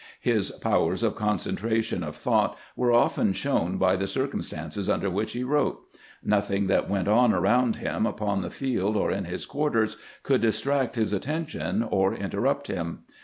[0.19, 5.43] His powers of concentration of thought were often shown by the circumstances under which he
[5.43, 5.79] wrote.
[6.23, 10.95] Nothing that went on around him, upon the field or in his quarters, could distract
[10.95, 13.03] his at tention or interrupt him.